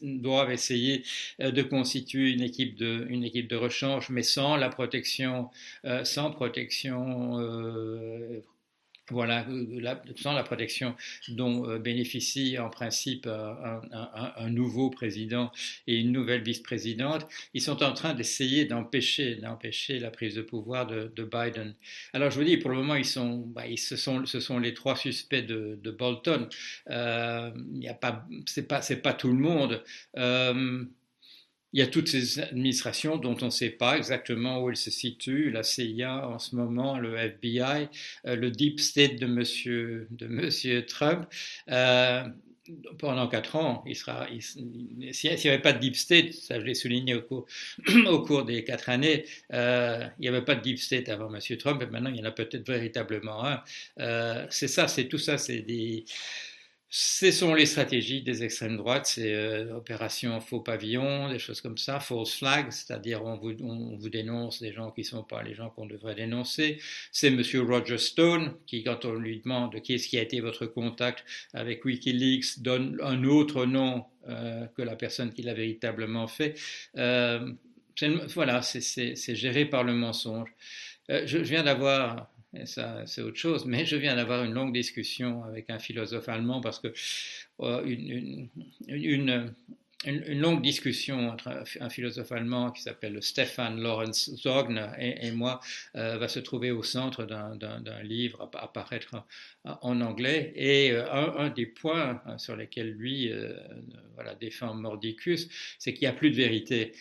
doivent 0.01 0.51
essayer 0.51 1.03
euh, 1.41 1.51
de 1.51 1.61
constituer 1.61 2.31
une 2.31 2.41
équipe 2.41 2.75
de, 2.75 3.05
une 3.09 3.23
équipe 3.23 3.47
de 3.47 3.55
rechange, 3.55 4.09
mais 4.09 4.23
sans 4.23 4.55
la 4.55 4.69
protection, 4.69 5.49
euh, 5.85 6.03
sans 6.03 6.31
protection 6.31 7.37
voilà, 9.09 9.45
euh, 9.49 9.95
sans 10.17 10.33
la 10.33 10.43
protection 10.43 10.95
dont 11.29 11.67
euh, 11.69 11.79
bénéficie 11.79 12.57
en 12.59 12.69
principe 12.69 13.25
euh, 13.27 13.53
un, 13.91 14.49
nouveau 14.49 14.89
président 14.89 15.51
et 15.87 15.97
une 15.97 16.11
nouvelle 16.11 16.41
vice-présidente, 16.41 17.27
ils 17.53 17.61
sont 17.61 17.83
en 17.83 17.93
train 17.93 18.13
d'essayer 18.13 18.65
d'empêcher, 18.65 19.35
d'empêcher 19.35 19.99
la 19.99 20.11
prise 20.11 20.35
de 20.35 20.41
pouvoir 20.41 20.87
de, 20.87 21.11
Biden. 21.17 21.73
Alors 22.13 22.31
je 22.31 22.39
vous 22.39 22.45
dis, 22.45 22.57
pour 22.57 22.69
le 22.69 22.77
moment, 22.77 22.95
ils 22.95 23.05
sont, 23.05 23.39
bah, 23.47 23.63
ce, 23.75 23.95
sont, 23.95 24.25
ce 24.25 24.39
sont 24.39 24.59
les 24.59 24.73
trois 24.73 24.95
suspects 24.95 25.45
de, 25.45 25.91
Bolton. 25.91 26.47
Il 26.89 26.93
a 27.89 27.93
pas, 27.93 28.25
c'est 28.45 28.67
pas, 28.67 28.81
c'est 28.81 29.01
pas 29.01 29.13
tout 29.13 29.29
le 29.29 29.39
monde. 29.39 29.83
Il 31.73 31.79
y 31.79 31.83
a 31.83 31.87
toutes 31.87 32.07
ces 32.07 32.39
administrations 32.39 33.17
dont 33.17 33.35
on 33.41 33.45
ne 33.45 33.51
sait 33.51 33.69
pas 33.69 33.97
exactement 33.97 34.61
où 34.61 34.69
elles 34.69 34.77
se 34.77 34.91
situent, 34.91 35.51
la 35.51 35.63
CIA 35.63 36.27
en 36.27 36.39
ce 36.39 36.55
moment, 36.55 36.97
le 36.97 37.17
FBI, 37.17 37.89
euh, 38.25 38.35
le 38.35 38.51
deep 38.51 38.79
state 38.79 39.17
de 39.17 39.25
Monsieur, 39.25 40.07
Trump. 40.87 41.27
Euh, 41.69 42.23
pendant 42.99 43.27
quatre 43.29 43.55
ans, 43.55 43.83
il 43.87 43.95
s'il 43.95 45.31
n'y 45.31 45.47
avait 45.47 45.61
pas 45.61 45.71
de 45.71 45.79
deep 45.79 45.95
state, 45.95 46.33
ça 46.33 46.59
je 46.59 46.65
l'ai 46.65 46.73
souligné 46.73 47.15
au 47.15 47.21
cours, 47.21 47.45
au 48.07 48.21
cours 48.23 48.43
des 48.43 48.65
quatre 48.65 48.89
années, 48.89 49.25
euh, 49.53 50.05
il 50.19 50.23
n'y 50.23 50.27
avait 50.27 50.43
pas 50.43 50.55
de 50.55 50.61
deep 50.61 50.77
state 50.77 51.07
avant 51.07 51.33
M. 51.33 51.39
Trump, 51.57 51.81
et 51.81 51.85
maintenant 51.85 52.09
il 52.09 52.17
y 52.17 52.21
en 52.21 52.25
a 52.25 52.31
peut-être 52.31 52.67
véritablement 52.67 53.45
un. 53.45 53.63
c'est 54.49 54.67
ça, 54.67 54.89
c'est 54.89 55.07
tout 55.07 55.17
ça, 55.17 55.37
c'est 55.37 55.61
des, 55.61 56.03
ce 56.89 57.31
sont 57.31 57.53
les 57.53 57.65
stratégies 57.65 58.21
des 58.21 58.43
extrêmes 58.43 58.77
droites, 58.77 59.07
c'est 59.07 59.33
euh, 59.33 60.39
faux 60.39 60.61
pavillon, 60.61 61.29
des 61.29 61.39
choses 61.39 61.59
comme 61.59 61.77
ça, 61.77 61.99
false 61.99 62.35
flag, 62.35 62.71
c'est-à-dire 62.71 63.25
on 63.25 63.35
vous, 63.35 63.51
on 63.61 63.97
vous 63.97 64.09
dénonce 64.09 64.61
des 64.61 64.71
gens 64.71 64.91
qui 64.91 65.01
ne 65.01 65.05
sont 65.05 65.23
pas 65.23 65.43
les 65.43 65.53
gens 65.53 65.69
qu'on 65.69 65.85
devrait 65.85 66.15
dénoncer. 66.15 66.79
C'est 67.11 67.29
Monsieur 67.29 67.61
Roger 67.61 67.97
Stone 67.97 68.53
qui, 68.65 68.83
quand 68.83 69.03
on 69.03 69.13
lui 69.13 69.39
demande 69.39 69.81
qui 69.81 69.95
est-ce 69.95 70.07
qui 70.07 70.17
a 70.17 70.21
été 70.21 70.39
votre 70.39 70.65
contact 70.65 71.25
avec 71.53 71.83
WikiLeaks, 71.83 72.61
donne 72.61 72.97
un 73.03 73.23
autre 73.25 73.65
nom 73.65 74.05
euh, 74.29 74.65
que 74.75 74.81
la 74.81 74.95
personne 74.95 75.33
qui 75.33 75.41
l'a 75.41 75.53
véritablement 75.53 76.27
fait. 76.27 76.55
Euh, 76.97 77.51
voilà, 78.33 78.61
c'est 78.61 79.35
géré 79.35 79.65
par 79.65 79.83
le 79.83 79.93
mensonge. 79.93 80.49
Euh, 81.09 81.23
je 81.25 81.37
viens 81.37 81.63
d'avoir 81.63 82.29
ça 82.65 83.05
c'est 83.05 83.21
autre 83.21 83.37
chose. 83.37 83.65
Mais 83.65 83.85
je 83.85 83.95
viens 83.95 84.15
d'avoir 84.15 84.43
une 84.43 84.53
longue 84.53 84.73
discussion 84.73 85.43
avec 85.43 85.69
un 85.69 85.79
philosophe 85.79 86.29
allemand 86.29 86.61
parce 86.61 86.79
que 86.79 86.93
euh, 87.61 87.83
une, 87.85 89.53
longue 90.05 90.61
discussion 90.61 91.29
entre 91.29 91.63
un 91.79 91.89
philosophe 91.89 92.31
allemand 92.31 92.71
qui 92.71 92.83
s'appelle 92.83 93.21
Stefan 93.21 93.79
Lorenz 93.79 94.29
Zogner 94.35 94.89
et, 94.99 95.31
moi 95.31 95.59
euh, 95.95 96.17
va 96.17 96.27
se 96.27 96.39
trouver 96.39 96.69
au 96.69 96.83
centre 96.83 97.25
d'un 97.25 98.03
livre 98.03 98.49
à, 98.53 98.63
apparaître 98.63 99.23
en, 99.63 100.01
anglais. 100.01 100.53
Et 100.55 100.91
euh, 100.91 101.11
un, 101.11 101.49
des 101.49 101.65
points 101.65 102.21
hein, 102.25 102.37
sur 102.37 102.55
lesquels 102.55 102.91
lui 102.91 103.31
euh, 103.31 103.53
voilà, 104.13 104.35
défend 104.35 104.75
Mordicus, 104.75 105.49
c'est 105.79 105.93
qu'il 105.93 106.01
n'y 106.01 106.07
a 106.07 106.13
plus 106.13 106.29
de 106.29 106.35
vérité. 106.35 106.93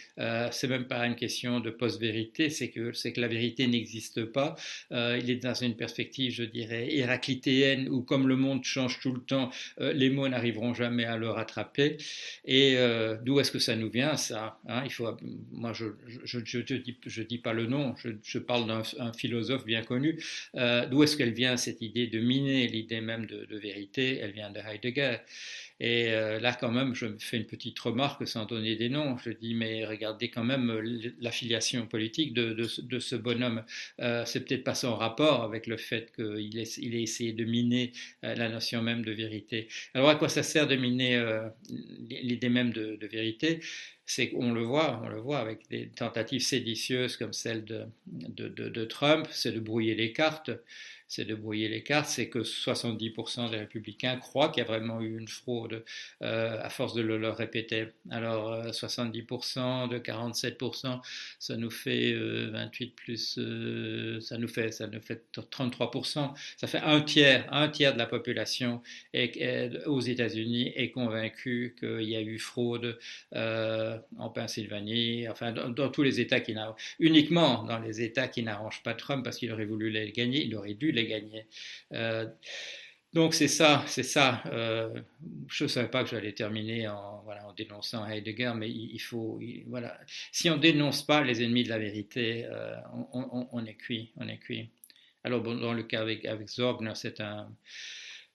c'est 0.50 0.68
même 0.68 0.86
pas 0.86 1.06
une 1.06 1.16
question 1.16 1.60
de 1.60 1.70
post-vérité, 1.70 2.50
c'est 2.50 2.70
que, 2.70 2.90
que 2.90 3.20
la 3.20 3.28
vérité 3.28 3.66
n'existe 3.66 4.24
pas. 4.24 4.54
il 4.90 5.30
est 5.30 5.42
dans 5.42 5.54
une 5.54 5.76
perspective, 5.76 6.32
je 6.32 6.44
dirais, 6.44 6.94
héraclitéenne 6.94 7.88
où 7.88 8.02
comme 8.02 8.28
le 8.28 8.36
monde 8.36 8.64
change 8.64 9.00
tout 9.00 9.12
le 9.12 9.20
temps, 9.20 9.50
les 9.78 10.10
mots 10.10 10.28
n'arriveront 10.28 10.74
jamais 10.74 11.04
à 11.04 11.16
le 11.16 11.30
rattraper. 11.30 11.96
Et 12.44 12.76
euh, 12.86 13.16
d'où 13.22 13.40
est-ce 13.40 13.50
que 13.50 13.58
ça 13.58 13.74
nous 13.76 13.90
vient, 13.90 14.16
ça 14.16 14.58
hein, 14.68 14.82
il 14.84 14.92
faut, 14.92 15.08
Moi, 15.52 15.72
je 15.72 15.86
ne 16.38 16.78
dis, 16.78 16.98
je 17.04 17.22
dis 17.22 17.38
pas 17.38 17.52
le 17.52 17.66
nom, 17.66 17.94
je, 18.22 18.38
parle 18.38 18.66
d'un 18.66 19.12
philosophe 19.12 19.64
bien 19.64 19.82
connu. 19.82 20.22
Euh, 20.54 20.86
d'où 20.86 21.02
est-ce 21.02 21.16
qu'elle 21.16 21.32
vient, 21.32 21.56
cette 21.56 21.82
idée 21.82 22.06
de 22.06 22.20
miner 22.20 22.66
l'idée 22.68 23.00
même 23.00 23.26
de, 23.26 23.56
vérité? 23.56 24.18
Elle 24.18 24.32
vient 24.32 24.50
de 24.50 24.60
Heidegger. 24.60 25.18
Et 25.78 26.08
euh, 26.08 26.40
là, 26.40 26.56
quand 26.58 26.70
même, 26.70 26.94
je 26.94 27.06
fais 27.18 27.36
une 27.36 27.46
petite 27.46 27.78
remarque 27.78 28.26
sans 28.26 28.46
donner 28.46 28.76
des 28.76 28.88
noms. 28.88 29.18
Je 29.18 29.30
dis, 29.30 29.54
mais 29.54 29.84
regardez 29.84 30.30
quand 30.30 30.44
même 30.44 30.70
euh, 30.70 31.12
l'affiliation 31.20 31.86
politique 31.86 32.32
de, 32.32 32.66
ce 32.66 33.16
bonhomme. 33.16 33.62
Euh, 34.00 34.24
c'est 34.24 34.44
peut-être 34.46 34.64
pas 34.64 34.74
son 34.74 34.96
rapport 34.96 35.42
avec 35.42 35.66
le 35.66 35.76
fait 35.76 36.12
qu'il 36.14 36.58
ait, 36.58 36.68
il 36.78 36.94
essayé 36.94 37.32
de 37.34 37.44
miner 37.44 37.92
euh, 38.24 38.34
la 38.34 38.48
notion 38.48 38.80
même 38.80 39.04
de 39.04 39.12
vérité. 39.12 39.68
Alors, 39.92 40.08
à 40.08 40.14
quoi 40.14 40.30
ça 40.30 40.42
sert 40.42 40.66
de 40.66 40.76
miner 40.76 41.22
l'idée 42.08 42.48
même 42.48 42.72
de, 42.72 43.06
vérité? 43.06 43.60
C'est 44.06 44.30
qu'on 44.30 44.52
le 44.52 44.62
voit, 44.62 45.02
on 45.04 45.08
le 45.08 45.18
voit 45.18 45.38
avec 45.38 45.68
des 45.68 45.88
tentatives 45.88 46.40
séditieuses 46.40 47.16
comme 47.16 47.32
celle 47.32 47.64
de 47.64 48.84
Trump, 48.84 49.26
c'est 49.30 49.52
de 49.52 49.60
brouiller 49.60 49.94
les 49.94 50.12
cartes 50.12 50.50
c'est 51.08 51.24
de 51.24 51.34
brouiller 51.34 51.68
les 51.68 51.82
cartes, 51.82 52.08
c'est 52.08 52.28
que 52.28 52.40
70% 52.40 53.50
des 53.50 53.58
républicains 53.58 54.16
croient 54.16 54.48
qu'il 54.48 54.62
y 54.62 54.66
a 54.66 54.68
vraiment 54.68 55.00
eu 55.00 55.18
une 55.18 55.28
fraude 55.28 55.84
euh, 56.22 56.58
à 56.60 56.68
force 56.68 56.94
de 56.94 57.02
le 57.02 57.16
leur 57.16 57.36
répéter. 57.36 57.88
Alors 58.10 58.66
70% 58.66 59.58
euh, 59.58 59.86
de 59.88 59.98
47%, 59.98 61.00
ça 61.38 61.56
nous 61.56 61.70
fait 61.70 62.12
28 62.12 62.84
euh, 62.84 62.90
plus, 62.96 64.20
ça 64.20 64.38
nous 64.38 64.48
fait 64.48 64.72
ça 64.72 64.86
nous 64.88 65.00
fait 65.00 65.22
33%. 65.32 66.34
Ça 66.56 66.66
fait 66.66 66.80
un 66.80 67.00
tiers, 67.00 67.46
un 67.52 67.68
tiers 67.68 67.92
de 67.94 67.98
la 67.98 68.06
population 68.06 68.82
aux 69.86 70.00
États-Unis 70.00 70.72
est 70.74 70.90
convaincu 70.90 71.76
qu'il 71.78 72.08
y 72.08 72.16
a 72.16 72.20
eu 72.20 72.38
fraude 72.38 72.98
en 73.32 74.30
Pennsylvanie, 74.34 75.28
enfin 75.28 75.52
dans, 75.52 75.88
tous 75.88 76.02
les 76.02 76.20
États 76.20 76.40
qui 76.40 76.52
n'arrangent, 76.54 76.80
uniquement 76.98 77.62
dans 77.62 77.78
les 77.78 78.00
États 78.02 78.28
qui 78.28 78.42
n'arrangent 78.42 78.82
pas 78.82 78.94
Trump 78.94 79.24
parce 79.24 79.36
qu'il 79.38 79.52
aurait 79.52 79.64
voulu 79.64 79.90
les 79.90 80.10
gagner, 80.12 80.44
il 80.44 80.54
aurait 80.56 80.74
dû 80.74 80.92
les. 81.02 81.46
Euh, 81.92 82.26
donc 83.12 83.34
c'est 83.34 83.48
ça, 83.48 83.84
c'est 83.86 84.02
ça. 84.02 84.42
Euh, 84.46 85.00
je 85.48 85.64
ne 85.64 85.68
savais 85.68 85.88
pas 85.88 86.02
que 86.04 86.10
j'allais 86.10 86.32
terminer 86.32 86.88
en, 86.88 87.22
voilà, 87.24 87.46
en 87.46 87.52
dénonçant 87.52 88.06
Heidegger, 88.06 88.52
mais 88.56 88.70
il, 88.70 88.98
faut, 88.98 89.40
voilà. 89.66 89.98
Si 90.32 90.50
on 90.50 90.56
dénonce 90.56 91.02
pas 91.06 91.22
les 91.22 91.42
ennemis 91.42 91.64
de 91.64 91.70
la 91.70 91.78
vérité, 91.78 92.46
euh, 92.46 92.76
on, 92.92 93.64
est 93.64 93.74
cuit, 93.74 94.12
on 94.16 94.28
est 94.28 94.38
cuit. 94.38 94.70
Alors 95.24 95.42
dans 95.42 95.72
le 95.72 95.82
cas 95.82 96.02
avec, 96.02 96.24
avec 96.24 96.48
Zorgner, 96.48 96.92
c'est 96.94 97.20
un 97.20 97.50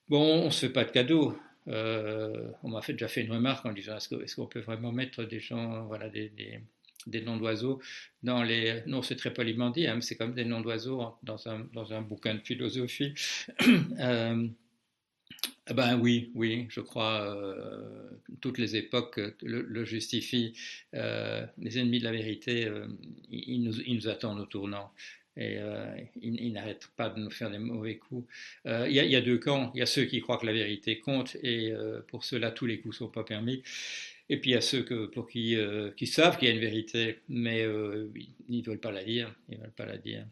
bon, 0.08 0.46
on 0.46 0.50
se 0.50 0.66
fait 0.66 0.72
pas 0.72 0.84
de 0.84 0.90
cadeaux. 0.90 1.38
on 1.66 2.68
m'a 2.68 2.82
fait, 2.82 2.92
déjà 2.92 3.08
fait 3.08 3.22
une 3.22 3.32
remarque 3.32 3.64
en 3.66 3.72
disant 3.72 3.96
est-ce 3.96 4.36
qu'on 4.36 4.46
peut 4.46 4.60
vraiment 4.60 4.92
mettre 4.92 5.24
des 5.24 5.40
gens, 5.40 5.84
voilà, 5.86 6.08
des 6.08 6.60
noms 7.06 7.36
d'oiseaux 7.36 7.80
dans 8.22 8.42
les... 8.42 8.82
Non, 8.86 9.02
c'est 9.02 9.16
très 9.16 9.32
poliment 9.32 9.70
dit, 9.70 9.86
hein, 9.86 10.00
c'est 10.00 10.16
comme 10.16 10.34
des 10.34 10.44
noms 10.44 10.60
d'oiseaux 10.60 11.02
dans 11.22 11.48
un, 11.48 11.66
dans 11.72 11.92
un 11.92 12.02
bouquin 12.02 12.34
de 12.34 12.40
philosophie. 12.40 13.14
euh, 14.00 14.48
ben 15.70 15.98
oui, 15.98 16.32
oui, 16.34 16.66
je 16.68 16.80
crois, 16.80 17.22
euh, 17.22 18.10
toutes 18.40 18.58
les 18.58 18.76
époques 18.76 19.20
le, 19.42 19.84
justifient. 19.84 20.54
Euh, 20.94 21.46
les 21.58 21.78
ennemis 21.78 22.00
de 22.00 22.04
la 22.04 22.12
vérité, 22.12 22.66
euh, 22.66 22.86
ils, 23.30 23.62
nous, 23.62 23.80
ils, 23.80 23.96
nous, 23.96 24.08
attendent 24.08 24.40
au 24.40 24.46
tournant. 24.46 24.92
Et 25.38 25.56
ils, 26.20 26.52
n'arrêtent 26.52 26.90
pas 26.94 27.08
de 27.08 27.18
nous 27.18 27.30
faire 27.30 27.50
des 27.50 27.58
mauvais 27.58 27.96
coups. 27.96 28.28
Il 28.66 28.92
y, 28.92 29.16
a 29.16 29.20
deux 29.22 29.38
camps. 29.38 29.72
Il 29.74 29.78
y 29.78 29.82
a 29.82 29.86
ceux 29.86 30.04
qui 30.04 30.20
croient 30.20 30.36
que 30.36 30.44
la 30.44 30.52
vérité 30.52 30.98
compte, 30.98 31.36
et 31.42 31.72
pour 32.08 32.22
ceux-là, 32.22 32.50
tous 32.50 32.66
les 32.66 32.80
coups 32.80 32.96
ne 32.96 32.98
sont 32.98 33.08
pas 33.08 33.24
permis. 33.24 33.62
Et 34.32 34.38
puis 34.38 34.54
il 34.54 34.62
ceux 34.62 34.82
pour 35.04 35.28
qui, 35.28 35.56
euh, 35.56 35.90
qui 35.90 36.06
savent 36.06 36.38
qu'il 36.38 36.48
y 36.48 36.50
a 36.50 36.54
une 36.54 36.60
vérité, 36.60 37.18
mais 37.28 37.62
euh, 37.64 38.10
ils 38.48 38.62
ne 38.62 38.64
veulent 38.64 38.80
pas 38.80 38.90
la 38.90 39.04
dire. 39.98 40.26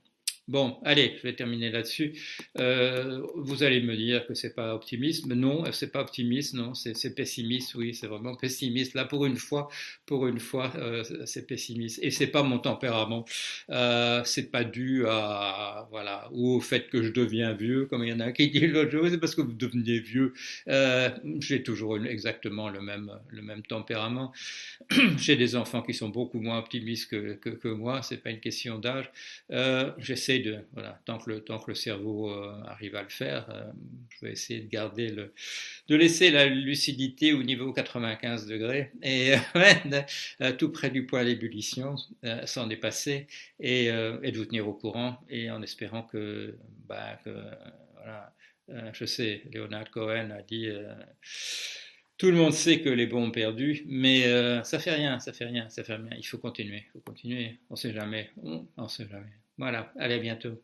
Bon, 0.50 0.78
allez, 0.84 1.14
je 1.16 1.22
vais 1.22 1.36
terminer 1.36 1.70
là-dessus. 1.70 2.12
Euh, 2.58 3.24
vous 3.36 3.62
allez 3.62 3.80
me 3.82 3.96
dire 3.96 4.26
que 4.26 4.34
c'est 4.34 4.52
pas 4.52 4.74
optimiste, 4.74 5.26
mais 5.26 5.36
non, 5.36 5.62
c'est 5.70 5.92
pas 5.92 6.00
optimiste, 6.00 6.54
non, 6.54 6.74
c'est 6.74 7.14
pessimiste, 7.14 7.76
oui, 7.76 7.94
c'est 7.94 8.08
vraiment 8.08 8.34
pessimiste. 8.34 8.94
Là, 8.94 9.04
pour 9.04 9.24
une 9.26 9.36
fois, 9.36 9.68
pour 10.06 10.26
une 10.26 10.40
fois, 10.40 10.72
euh, 10.74 11.04
c'est 11.24 11.46
pessimiste. 11.46 12.00
Et 12.02 12.10
c'est 12.10 12.26
pas 12.26 12.42
mon 12.42 12.58
tempérament. 12.58 13.24
Euh, 13.70 14.22
c'est 14.24 14.50
pas 14.50 14.64
dû 14.64 15.04
à, 15.06 15.86
voilà, 15.92 16.28
ou 16.32 16.56
au 16.56 16.60
fait 16.60 16.88
que 16.88 17.00
je 17.04 17.12
deviens 17.12 17.52
vieux, 17.52 17.86
comme 17.86 18.02
il 18.02 18.08
y 18.08 18.12
en 18.12 18.18
a 18.18 18.32
qui 18.32 18.50
dit 18.50 18.66
l'autre 18.66 18.90
jour, 18.90 19.06
c'est 19.08 19.18
parce 19.18 19.36
que 19.36 19.42
vous 19.42 19.52
devenez 19.52 20.00
vieux. 20.00 20.32
Euh, 20.66 21.10
J'ai 21.38 21.62
toujours 21.62 21.96
exactement 22.04 22.68
le 22.70 22.80
même, 22.80 23.12
le 23.28 23.42
même 23.42 23.62
tempérament. 23.62 24.32
J'ai 25.16 25.36
des 25.36 25.54
enfants 25.54 25.82
qui 25.82 25.94
sont 25.94 26.08
beaucoup 26.08 26.40
moins 26.40 26.58
optimistes 26.58 27.08
que, 27.08 27.34
que, 27.34 27.50
que 27.50 27.68
moi. 27.68 28.02
C'est 28.02 28.16
pas 28.20 28.30
une 28.30 28.40
question 28.40 28.80
d'âge. 28.80 29.10
Euh, 29.52 29.92
Tant 31.04 31.18
que 31.18 31.30
le, 31.30 31.74
cerveau 31.74 32.30
euh, 32.30 32.62
arrive 32.66 32.96
à 32.96 33.02
le 33.02 33.08
faire, 33.08 33.48
euh, 33.50 33.70
je 34.10 34.26
vais 34.26 34.32
essayer 34.32 34.60
de 34.60 34.68
garder 34.68 35.10
de 35.10 35.96
laisser 35.96 36.30
la 36.30 36.46
lucidité 36.46 37.32
au 37.32 37.42
niveau 37.42 37.72
95 37.72 38.46
degrés 38.46 38.92
et 39.02 39.34
euh, 40.40 40.52
tout 40.52 40.70
près 40.70 40.90
du 40.90 41.06
point 41.06 41.24
d'ébullition, 41.24 41.96
s'en 42.44 42.66
dépasser 42.66 43.26
et, 43.58 43.90
de 43.90 44.36
vous 44.36 44.44
tenir 44.44 44.68
au 44.68 44.74
courant 44.74 45.18
et 45.28 45.50
en 45.50 45.62
espérant 45.62 46.02
que, 46.02 46.56
bah, 46.88 47.18
je 48.92 49.04
sais, 49.04 49.42
Leonard 49.52 49.90
Cohen 49.90 50.30
a 50.30 50.42
dit 50.42 50.68
tout 52.18 52.30
le 52.30 52.36
monde 52.36 52.52
sait 52.52 52.80
que 52.80 52.90
les 52.90 53.06
bons 53.06 53.28
ont 53.28 53.30
perdu, 53.30 53.82
mais 53.86 54.22
ça 54.64 54.78
fait 54.78 54.92
rien, 54.92 55.18
ça 55.18 55.32
fait 55.32 55.46
rien, 55.46 55.68
ça 55.70 55.82
fait 55.82 55.94
rien. 55.94 56.10
Il 56.18 56.26
faut 56.26 56.38
continuer, 56.38 56.84
il 56.86 56.90
faut 56.92 57.00
continuer. 57.00 57.58
On 57.70 57.76
sait 57.76 57.92
jamais, 57.92 58.30
on, 58.42 58.66
on 58.76 58.88
sait 58.88 59.08
jamais. 59.08 59.32
Voilà, 59.60 59.92
allez, 59.96 60.14
à 60.14 60.18
bientôt. 60.18 60.60